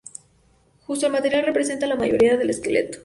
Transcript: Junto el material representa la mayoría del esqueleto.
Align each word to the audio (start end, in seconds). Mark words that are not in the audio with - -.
Junto 0.87 1.05
el 1.05 1.11
material 1.11 1.45
representa 1.45 1.85
la 1.85 1.95
mayoría 1.95 2.35
del 2.35 2.49
esqueleto. 2.49 2.97